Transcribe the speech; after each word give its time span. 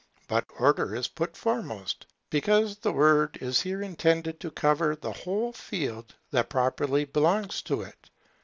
But 0.27 0.47
Order 0.57 0.95
is 0.95 1.07
put 1.07 1.37
foremost, 1.37 2.07
because 2.31 2.77
the 2.79 2.91
word 2.91 3.37
is 3.39 3.61
here 3.61 3.83
intended 3.83 4.39
to 4.39 4.49
cover 4.49 4.95
the 4.95 5.11
whole 5.13 5.53
field 5.53 6.15
that 6.31 6.49
properly 6.49 7.05
belongs 7.05 7.61
to 7.61 7.83
it. 7.83 8.09